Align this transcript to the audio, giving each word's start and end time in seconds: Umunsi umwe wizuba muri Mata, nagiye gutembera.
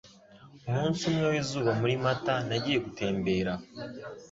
Umunsi 0.69 1.01
umwe 1.09 1.25
wizuba 1.31 1.71
muri 1.81 1.93
Mata, 2.03 2.35
nagiye 2.47 2.77
gutembera. 2.85 3.53